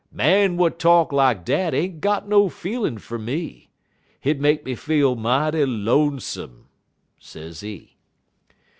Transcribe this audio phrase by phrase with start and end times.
[0.11, 3.69] Man w'at talk lak dat ain't got no feelin' fer me.
[4.19, 6.65] Hit make me feel mighty lonesome,'
[7.19, 7.97] sezee.